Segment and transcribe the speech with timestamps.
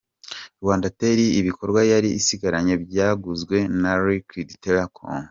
[0.61, 5.07] Rwandatel ibikorwa yari isigaranye byaguzwe na Liquid Telecom.